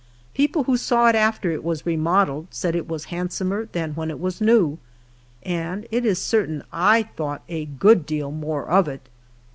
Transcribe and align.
People 0.33 0.63
who 0.63 0.77
saw 0.77 1.09
it 1.09 1.15
after 1.15 1.51
it 1.51 1.63
was 1.63 1.85
remodelled, 1.85 2.47
said 2.49 2.75
it 2.75 2.87
was 2.87 3.05
handsomer 3.13 3.69
than 3.71 3.91
when 3.93 4.09
it 4.09 4.19
was 4.19 4.41
new, 4.41 4.79
and 5.43 5.85
it 5.91 6.03
is 6.07 6.19
certain 6.19 6.63
I 6.73 7.03
thought 7.03 7.43
a 7.47 7.65
good 7.65 8.07
deal 8.07 8.31
more 8.31 8.65
of 8.65 8.87
it. 8.87 9.09